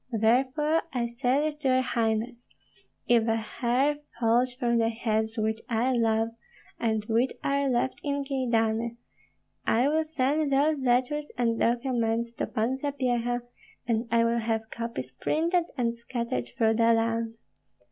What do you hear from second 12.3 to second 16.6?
to Pan Sapyeha, and I will have copies printed and scattered